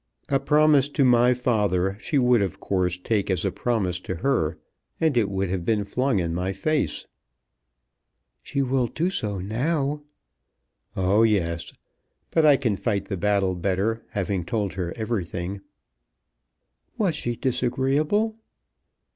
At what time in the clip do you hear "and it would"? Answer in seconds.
4.99-5.51